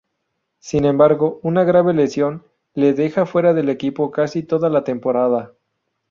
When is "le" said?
2.73-2.93